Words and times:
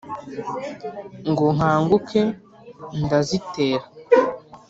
ngo 1.29 1.45
nkanguke 1.55 2.21
ndazitera, 3.03 3.83